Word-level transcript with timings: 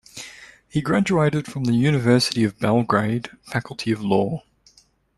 He 0.67 0.81
graduated 0.81 1.45
from 1.45 1.65
the 1.65 1.75
University 1.75 2.43
of 2.43 2.57
Belgrade 2.57 3.29
Faculty 3.43 3.91
of 3.91 4.01
Law. 4.01 4.41